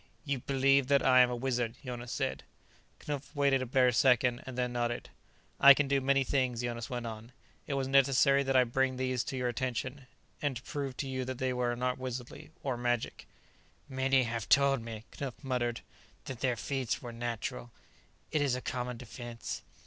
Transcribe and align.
"You 0.25 0.39
believe 0.39 0.87
that 0.87 1.05
I 1.05 1.19
am 1.19 1.29
a 1.29 1.35
wizard," 1.35 1.75
Jonas 1.85 2.11
said. 2.11 2.43
Knupf 3.01 3.35
waited 3.35 3.61
a 3.61 3.67
bare 3.67 3.91
second, 3.91 4.41
and 4.47 4.57
then 4.57 4.73
nodded. 4.73 5.09
"I 5.59 5.75
can 5.75 5.87
do 5.87 6.01
many 6.01 6.23
things," 6.23 6.61
Jonas 6.63 6.89
went 6.89 7.05
on. 7.05 7.33
"It 7.67 7.75
was 7.75 7.87
necessary 7.87 8.41
that 8.41 8.55
I 8.55 8.63
bring 8.63 8.97
these 8.97 9.23
to 9.25 9.37
your 9.37 9.47
attention 9.47 10.07
and 10.41 10.63
prove 10.65 10.97
to 10.97 11.07
you 11.07 11.23
that 11.25 11.37
they 11.37 11.51
are 11.51 11.75
not 11.75 11.99
wizardry, 11.99 12.49
or 12.63 12.77
magic." 12.77 13.27
"Many 13.87 14.23
have 14.23 14.49
told 14.49 14.81
me," 14.81 15.03
Knupf 15.11 15.43
muttered, 15.43 15.81
"that 16.25 16.39
their 16.39 16.55
feats 16.55 17.03
were 17.03 17.13
natural. 17.13 17.69
It 18.31 18.41
is 18.41 18.55
a 18.55 18.61
common 18.61 18.97
defense." 18.97 19.61